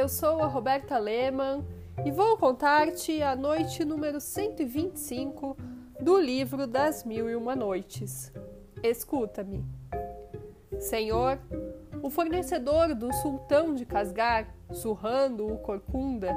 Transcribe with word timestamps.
eu 0.00 0.08
sou 0.08 0.42
a 0.42 0.46
Roberta 0.46 0.96
Lehmann 0.96 1.62
e 2.06 2.10
vou 2.10 2.34
contar-te 2.38 3.22
a 3.22 3.36
noite 3.36 3.84
número 3.84 4.18
125 4.18 5.54
do 6.00 6.18
livro 6.18 6.66
das 6.66 7.04
Mil 7.04 7.28
e 7.28 7.36
Uma 7.36 7.54
Noites. 7.54 8.32
Escuta-me. 8.82 9.62
Senhor, 10.78 11.38
o 12.02 12.08
fornecedor 12.08 12.94
do 12.94 13.12
sultão 13.12 13.74
de 13.74 13.84
Casgar, 13.84 14.48
surrando 14.72 15.46
o 15.46 15.58
corcunda, 15.58 16.34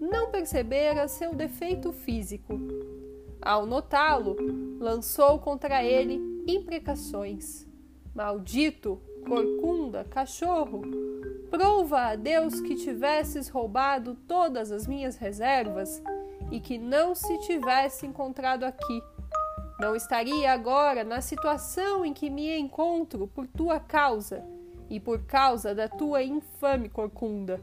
não 0.00 0.30
percebera 0.30 1.06
seu 1.06 1.34
defeito 1.34 1.92
físico. 1.92 2.58
Ao 3.42 3.66
notá-lo, 3.66 4.34
lançou 4.80 5.38
contra 5.40 5.84
ele 5.84 6.18
imprecações. 6.48 7.66
Maldito, 8.14 8.98
corcunda, 9.26 10.04
cachorro, 10.04 10.80
prova 11.50 12.08
a 12.08 12.16
Deus 12.16 12.60
que 12.60 12.74
tivesses 12.74 13.48
roubado 13.48 14.14
todas 14.26 14.72
as 14.72 14.86
minhas 14.86 15.16
reservas 15.16 16.02
e 16.50 16.60
que 16.60 16.78
não 16.78 17.14
se 17.14 17.38
tivesse 17.38 18.06
encontrado 18.06 18.64
aqui. 18.64 19.02
Não 19.78 19.96
estaria 19.96 20.52
agora 20.52 21.04
na 21.04 21.20
situação 21.20 22.04
em 22.04 22.12
que 22.12 22.30
me 22.30 22.56
encontro 22.56 23.26
por 23.26 23.46
tua 23.46 23.80
causa 23.80 24.44
e 24.88 25.00
por 25.00 25.24
causa 25.24 25.74
da 25.74 25.88
tua 25.88 26.22
infame 26.22 26.88
corcunda. 26.88 27.60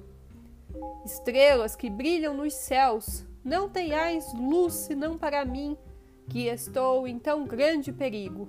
Estrelas 1.06 1.76
que 1.76 1.90
brilham 1.90 2.34
nos 2.34 2.54
céus, 2.54 3.26
não 3.44 3.70
tenhais 3.70 4.34
luz 4.34 4.74
senão 4.74 5.18
para 5.18 5.46
mim, 5.46 5.78
que 6.30 6.48
estou 6.48 7.08
em 7.08 7.20
tão 7.20 7.46
grande 7.46 7.92
perigo. 7.92 8.48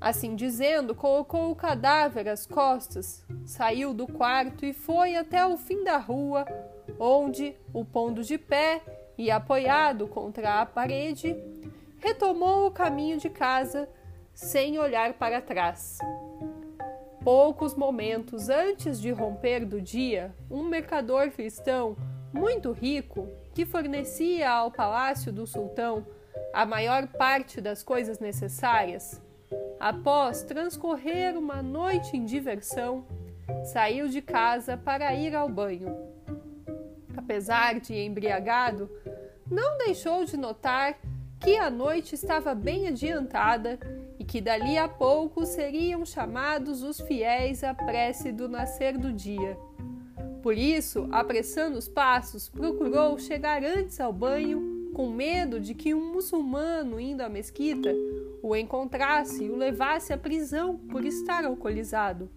Assim 0.00 0.36
dizendo, 0.36 0.94
colocou 0.94 1.50
o 1.50 1.56
cadáver 1.56 2.28
às 2.28 2.46
costas, 2.46 3.26
saiu 3.44 3.92
do 3.92 4.06
quarto 4.06 4.64
e 4.64 4.72
foi 4.72 5.16
até 5.16 5.44
o 5.44 5.56
fim 5.56 5.82
da 5.82 5.96
rua, 5.96 6.46
onde, 7.00 7.56
o 7.72 7.84
pondo 7.84 8.22
de 8.22 8.38
pé 8.38 8.80
e 9.16 9.30
apoiado 9.30 10.06
contra 10.06 10.60
a 10.60 10.66
parede, 10.66 11.36
retomou 11.98 12.66
o 12.66 12.70
caminho 12.70 13.18
de 13.18 13.28
casa 13.28 13.88
sem 14.32 14.78
olhar 14.78 15.14
para 15.14 15.42
trás. 15.42 15.98
Poucos 17.24 17.74
momentos 17.74 18.48
antes 18.48 19.00
de 19.00 19.10
romper 19.10 19.66
do 19.66 19.80
dia, 19.80 20.32
um 20.48 20.62
mercador 20.62 21.30
cristão 21.32 21.96
muito 22.32 22.70
rico, 22.70 23.28
que 23.52 23.66
fornecia 23.66 24.48
ao 24.48 24.70
palácio 24.70 25.32
do 25.32 25.44
sultão 25.44 26.06
a 26.54 26.64
maior 26.64 27.08
parte 27.08 27.60
das 27.60 27.82
coisas 27.82 28.20
necessárias, 28.20 29.20
após 29.78 30.42
transcorrer 30.42 31.36
uma 31.38 31.62
noite 31.62 32.16
em 32.16 32.24
diversão, 32.24 33.04
saiu 33.64 34.08
de 34.08 34.20
casa 34.20 34.76
para 34.76 35.14
ir 35.14 35.34
ao 35.34 35.48
banho. 35.48 35.96
Apesar 37.16 37.80
de 37.80 37.94
embriagado, 37.94 38.90
não 39.50 39.78
deixou 39.78 40.24
de 40.24 40.36
notar 40.36 40.98
que 41.40 41.56
a 41.56 41.70
noite 41.70 42.14
estava 42.14 42.54
bem 42.54 42.88
adiantada 42.88 43.78
e 44.18 44.24
que 44.24 44.40
dali 44.40 44.76
a 44.76 44.88
pouco 44.88 45.46
seriam 45.46 46.04
chamados 46.04 46.82
os 46.82 47.00
fiéis 47.00 47.62
à 47.62 47.72
prece 47.72 48.32
do 48.32 48.48
nascer 48.48 48.98
do 48.98 49.12
dia. 49.12 49.56
Por 50.42 50.56
isso, 50.56 51.08
apressando 51.10 51.78
os 51.78 51.88
passos, 51.88 52.48
procurou 52.48 53.18
chegar 53.18 53.62
antes 53.64 54.00
ao 54.00 54.12
banho, 54.12 54.67
com 54.98 55.10
medo 55.10 55.60
de 55.60 55.76
que 55.76 55.94
um 55.94 56.12
muçulmano 56.12 56.98
indo 56.98 57.20
à 57.20 57.28
mesquita 57.28 57.94
o 58.42 58.56
encontrasse 58.56 59.44
e 59.44 59.48
o 59.48 59.54
levasse 59.54 60.12
à 60.12 60.18
prisão 60.18 60.76
por 60.76 61.04
estar 61.04 61.44
alcoolizado. 61.44 62.28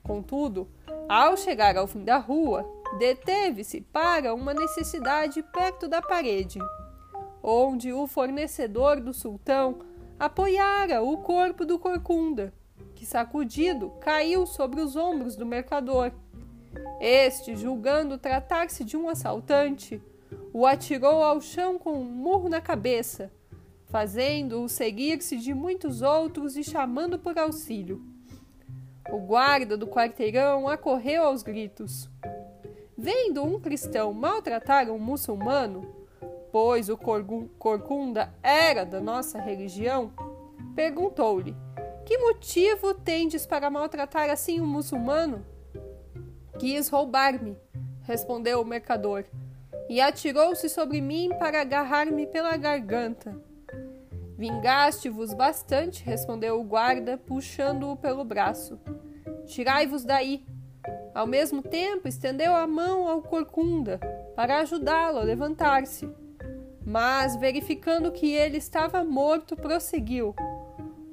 Contudo, 0.00 0.68
ao 1.08 1.36
chegar 1.36 1.76
ao 1.76 1.88
fim 1.88 2.04
da 2.04 2.16
rua, 2.16 2.64
deteve-se 2.96 3.80
para 3.80 4.32
uma 4.32 4.54
necessidade 4.54 5.42
perto 5.42 5.88
da 5.88 6.00
parede 6.00 6.60
onde 7.42 7.92
o 7.92 8.06
fornecedor 8.06 9.00
do 9.00 9.12
sultão 9.12 9.80
apoiara 10.16 11.02
o 11.02 11.18
corpo 11.18 11.66
do 11.66 11.76
corcunda, 11.76 12.54
que 12.94 13.04
sacudido 13.04 13.90
caiu 14.00 14.46
sobre 14.46 14.80
os 14.80 14.94
ombros 14.94 15.34
do 15.34 15.44
mercador. 15.44 16.12
Este, 17.00 17.56
julgando 17.56 18.16
tratar-se 18.16 18.84
de 18.84 18.96
um 18.96 19.08
assaltante, 19.08 20.00
o 20.54 20.64
atirou 20.64 21.20
ao 21.20 21.40
chão 21.40 21.76
com 21.80 21.94
um 21.94 22.04
murro 22.04 22.48
na 22.48 22.60
cabeça, 22.60 23.28
fazendo-o 23.86 24.68
seguir-se 24.68 25.36
de 25.36 25.52
muitos 25.52 26.00
outros 26.00 26.56
e 26.56 26.62
chamando 26.62 27.18
por 27.18 27.36
auxílio. 27.36 28.00
O 29.10 29.18
guarda 29.18 29.76
do 29.76 29.88
quarteirão 29.88 30.68
acorreu 30.68 31.24
aos 31.24 31.42
gritos. 31.42 32.08
Vendo 32.96 33.42
um 33.42 33.58
cristão 33.58 34.12
maltratar 34.12 34.88
um 34.92 34.98
muçulmano, 34.98 35.92
pois 36.52 36.88
o 36.88 36.96
corcunda 36.96 38.32
era 38.40 38.84
da 38.84 39.00
nossa 39.00 39.40
religião, 39.40 40.12
perguntou-lhe: 40.76 41.56
Que 42.06 42.16
motivo 42.16 42.94
tendes 42.94 43.44
para 43.44 43.68
maltratar 43.70 44.30
assim 44.30 44.60
um 44.60 44.66
muçulmano? 44.66 45.44
Quis 46.60 46.88
roubar-me, 46.88 47.58
respondeu 48.02 48.60
o 48.60 48.64
mercador, 48.64 49.24
e 49.88 50.00
atirou-se 50.00 50.68
sobre 50.68 51.00
mim 51.00 51.30
para 51.38 51.60
agarrar-me 51.60 52.26
pela 52.26 52.56
garganta. 52.56 53.36
Vingaste-vos 54.36 55.32
bastante, 55.34 56.04
respondeu 56.04 56.60
o 56.60 56.64
guarda, 56.64 57.16
puxando-o 57.16 57.96
pelo 57.96 58.24
braço. 58.24 58.78
Tirai-vos 59.46 60.04
daí. 60.04 60.44
Ao 61.14 61.26
mesmo 61.26 61.62
tempo, 61.62 62.08
estendeu 62.08 62.54
a 62.54 62.66
mão 62.66 63.08
ao 63.08 63.22
corcunda 63.22 64.00
para 64.34 64.58
ajudá-lo 64.58 65.18
a 65.18 65.22
levantar-se 65.22 66.08
mas 66.84 67.34
verificando 67.36 68.12
que 68.12 68.30
ele 68.32 68.58
estava 68.58 69.02
morto, 69.02 69.56
prosseguiu: 69.56 70.34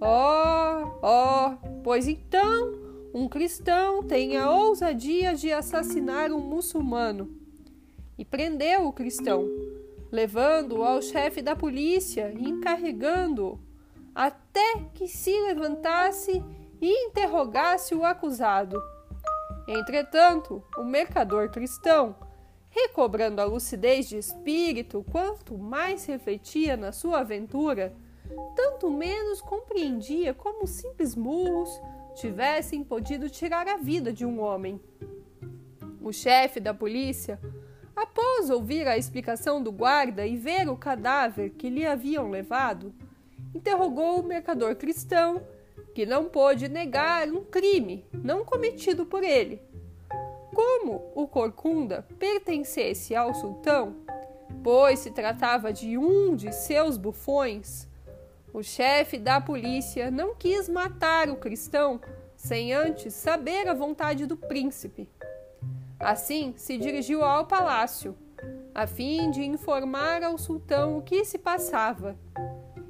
oh, 0.02 1.00
oh, 1.02 1.58
pois 1.84 2.08
então 2.08 2.74
um 3.14 3.28
cristão 3.28 4.04
tem 4.04 4.38
a 4.38 4.50
ousadia 4.50 5.34
de 5.34 5.52
assassinar 5.52 6.32
um 6.32 6.40
muçulmano. 6.40 7.41
E 8.22 8.24
prendeu 8.24 8.86
o 8.86 8.94
cristão, 8.94 9.50
levando-o 10.12 10.84
ao 10.84 11.02
chefe 11.02 11.42
da 11.42 11.56
polícia 11.56 12.32
e 12.38 12.50
encarregando-o 12.50 13.60
até 14.14 14.86
que 14.94 15.08
se 15.08 15.32
levantasse 15.48 16.40
e 16.80 17.08
interrogasse 17.08 17.96
o 17.96 18.06
acusado. 18.06 18.80
Entretanto, 19.68 20.64
o 20.78 20.84
mercador 20.84 21.50
cristão 21.50 22.16
recobrando 22.70 23.42
a 23.42 23.44
lucidez 23.44 24.08
de 24.08 24.20
espírito, 24.20 25.04
quanto 25.12 25.58
mais 25.58 26.06
refletia 26.06 26.78
na 26.78 26.92
sua 26.92 27.22
aventura, 27.22 27.92
tanto 28.56 28.88
menos 28.92 29.42
compreendia 29.42 30.32
como 30.32 30.68
simples 30.68 31.16
murros 31.16 31.72
tivessem 32.14 32.84
podido 32.84 33.32
tirar 33.32 33.68
a 33.68 33.78
vida 33.78 34.14
de 34.14 34.28
um 34.28 34.40
homem. 34.40 34.80
O 36.00 36.14
chefe 36.14 36.60
da 36.60 36.72
polícia, 36.72 37.40
após 38.12 38.50
ouvir 38.50 38.88
a 38.88 38.98
explicação 38.98 39.62
do 39.62 39.72
guarda 39.72 40.26
e 40.26 40.38
ver 40.38 40.70
o 40.70 40.78
cadáver 40.78 41.52
que 41.52 41.70
lhe 41.70 41.86
haviam 41.86 42.30
levado, 42.30 42.94
interrogou 43.56 44.20
o 44.20 44.24
mercador 44.24 44.76
cristão, 44.76 45.42
que 45.96 46.06
não 46.06 46.26
pôde 46.26 46.70
negar 46.70 47.28
um 47.30 47.44
crime 47.44 48.06
não 48.14 48.46
cometido 48.46 49.06
por 49.06 49.24
ele 49.24 49.62
como 50.54 51.12
o 51.16 51.28
Corcunda 51.28 52.06
pertencesse 52.20 53.16
ao 53.16 53.34
sultão, 53.34 53.96
pois 54.64 55.00
se 55.00 55.12
tratava 55.12 55.72
de 55.72 55.98
um 55.98 56.36
de 56.36 56.52
seus 56.52 56.98
bufões, 56.98 57.88
o 58.54 58.62
chefe 58.62 59.18
da 59.18 59.40
polícia 59.40 60.12
não 60.12 60.36
quis 60.36 60.68
matar 60.68 61.30
o 61.30 61.38
cristão 61.38 62.02
sem 62.36 62.74
antes 62.74 63.14
saber 63.14 63.68
a 63.68 63.74
vontade 63.74 64.26
do 64.26 64.36
príncipe. 64.36 65.10
Assim, 66.02 66.54
se 66.58 66.80
dirigiu 66.80 67.24
ao 67.24 67.46
palácio, 67.46 68.16
a 68.74 68.88
fim 68.88 69.30
de 69.30 69.44
informar 69.44 70.24
ao 70.24 70.36
sultão 70.36 70.98
o 70.98 71.02
que 71.04 71.24
se 71.24 71.38
passava. 71.38 72.18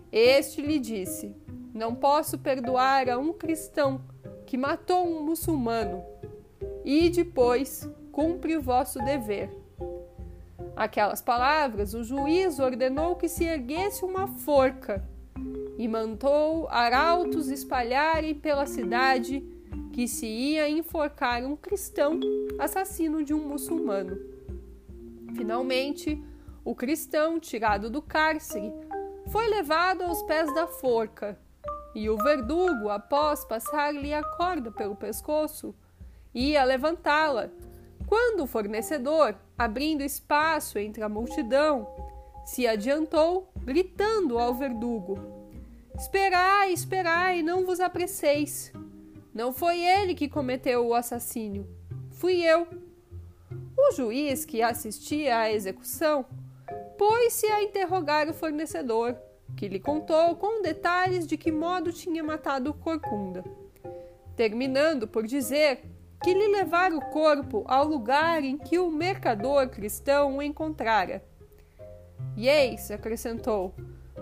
Este 0.09 0.61
lhe 0.61 0.79
disse: 0.79 1.35
Não 1.73 1.93
posso 1.93 2.39
perdoar 2.39 3.09
a 3.09 3.17
um 3.17 3.33
cristão 3.33 4.01
que 4.45 4.57
matou 4.57 5.05
um 5.05 5.23
muçulmano 5.23 6.01
e 6.85 7.09
depois 7.09 7.89
cumpre 8.13 8.55
o 8.55 8.61
vosso 8.61 8.97
dever. 8.99 9.49
Aquelas 10.73 11.21
palavras, 11.21 11.93
o 11.93 12.03
juiz 12.03 12.59
ordenou 12.59 13.17
que 13.17 13.27
se 13.27 13.43
erguesse 13.43 14.05
uma 14.05 14.27
forca 14.27 15.05
e 15.77 15.85
mandou 15.85 16.67
arautos 16.69 17.49
espalharem 17.49 18.35
pela 18.35 18.65
cidade 18.65 19.45
que 19.91 20.07
se 20.07 20.25
ia 20.25 20.69
enforcar 20.69 21.43
um 21.43 21.55
cristão 21.55 22.19
assassino 22.59 23.23
de 23.23 23.33
um 23.33 23.47
muçulmano. 23.47 24.17
Finalmente, 25.35 26.21
o 26.63 26.75
cristão, 26.75 27.39
tirado 27.39 27.89
do 27.89 28.01
cárcere, 28.01 28.71
foi 29.27 29.47
levado 29.47 30.03
aos 30.03 30.21
pés 30.23 30.53
da 30.53 30.67
forca, 30.67 31.37
e 31.93 32.09
o 32.09 32.17
verdugo, 32.17 32.89
após 32.89 33.43
passar-lhe 33.43 34.13
a 34.13 34.23
corda 34.23 34.71
pelo 34.71 34.95
pescoço, 34.95 35.75
ia 36.33 36.63
levantá-la, 36.63 37.49
Quando 38.07 38.43
o 38.43 38.47
fornecedor, 38.47 39.35
abrindo 39.57 40.03
espaço 40.03 40.77
entre 40.77 41.01
a 41.01 41.07
multidão, 41.07 41.87
se 42.45 42.67
adiantou, 42.67 43.49
gritando 43.63 44.37
ao 44.37 44.53
verdugo: 44.53 45.17
Esperai, 45.97 46.73
esperai, 46.73 47.41
não 47.41 47.65
vos 47.65 47.79
apresseis. 47.79 48.73
Não 49.33 49.53
foi 49.53 49.79
ele 49.79 50.13
que 50.13 50.27
cometeu 50.27 50.85
o 50.85 50.93
assassínio, 50.93 51.65
fui 52.11 52.43
eu. 52.43 52.67
O 53.77 53.91
juiz 53.93 54.43
que 54.43 54.61
assistia 54.61 55.39
à 55.39 55.51
execução 55.51 56.25
pôs-se 56.97 57.47
a 57.47 57.63
interrogar 57.63 58.29
o 58.29 58.33
fornecedor, 58.33 59.17
que 59.55 59.67
lhe 59.67 59.79
contou 59.79 60.35
com 60.35 60.61
detalhes 60.61 61.25
de 61.25 61.37
que 61.37 61.51
modo 61.51 61.91
tinha 61.91 62.23
matado 62.23 62.73
Corcunda, 62.73 63.43
terminando 64.35 65.07
por 65.07 65.25
dizer 65.25 65.81
que 66.21 66.33
lhe 66.33 66.47
levara 66.49 66.95
o 66.95 67.05
corpo 67.09 67.63
ao 67.67 67.85
lugar 67.85 68.43
em 68.43 68.57
que 68.57 68.77
o 68.77 68.91
mercador 68.91 69.69
cristão 69.69 70.37
o 70.37 70.41
encontrara. 70.41 71.23
E 72.37 72.47
eis, 72.47 72.91
acrescentou, 72.91 73.73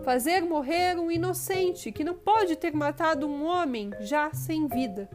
fazer 0.03 0.41
morrer 0.41 0.97
um 0.97 1.11
inocente 1.11 1.91
que 1.91 2.03
não 2.03 2.15
pode 2.15 2.55
ter 2.55 2.73
matado 2.73 3.27
um 3.27 3.45
homem 3.45 3.91
já 3.99 4.33
sem 4.33 4.67
vida. 4.67 5.09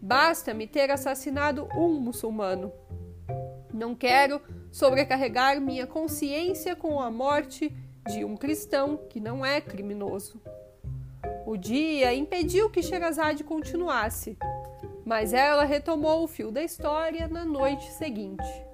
Basta-me 0.00 0.66
ter 0.66 0.90
assassinado 0.90 1.68
um 1.76 2.00
muçulmano. 2.00 2.72
Não 3.72 3.94
quero 3.94 4.40
sobrecarregar 4.70 5.60
minha 5.60 5.86
consciência 5.86 6.74
com 6.76 7.00
a 7.00 7.10
morte 7.10 7.74
de 8.08 8.24
um 8.24 8.36
cristão 8.36 8.96
que 9.08 9.20
não 9.20 9.44
é 9.44 9.60
criminoso. 9.60 10.40
O 11.46 11.56
dia 11.56 12.14
impediu 12.14 12.70
que 12.70 12.82
Sherazade 12.82 13.44
continuasse, 13.44 14.36
mas 15.04 15.32
ela 15.32 15.64
retomou 15.64 16.24
o 16.24 16.28
fio 16.28 16.50
da 16.50 16.62
história 16.62 17.28
na 17.28 17.44
noite 17.44 17.90
seguinte. 17.92 18.69